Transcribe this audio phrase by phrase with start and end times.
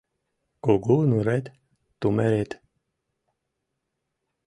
[0.63, 1.45] Кугу нурет-
[1.99, 2.51] тумерет